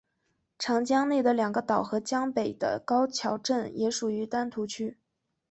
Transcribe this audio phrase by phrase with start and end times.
[0.57, 4.97] 长江内的两个岛和江北的高桥镇也属于丹徒区。